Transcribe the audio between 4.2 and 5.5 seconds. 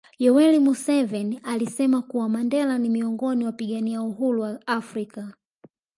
wa afrika